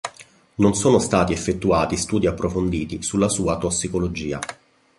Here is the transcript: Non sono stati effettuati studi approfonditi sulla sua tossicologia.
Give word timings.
Non 0.55 0.73
sono 0.73 0.97
stati 0.97 1.31
effettuati 1.31 1.95
studi 1.95 2.25
approfonditi 2.25 3.03
sulla 3.03 3.29
sua 3.29 3.59
tossicologia. 3.59 4.39